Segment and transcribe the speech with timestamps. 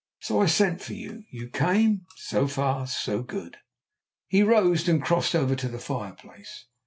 [0.21, 1.25] So I sent for you.
[1.29, 2.07] You came.
[2.15, 3.57] So far so good."
[4.27, 6.65] He rose, and crossed over to the fireplace.